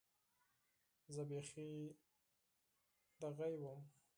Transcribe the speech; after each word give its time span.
زه 1.13 1.21
بيخي 1.29 1.69
همداسې 3.17 3.55
وم. 3.61 3.79